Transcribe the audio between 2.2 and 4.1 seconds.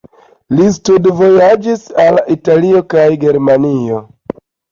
Italio kaj Germanio.